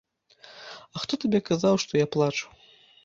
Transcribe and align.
А 0.95 0.97
хто 1.03 1.13
табе 1.25 1.39
казаў, 1.53 1.75
што 1.85 1.91
я 2.05 2.11
плачу? 2.17 2.47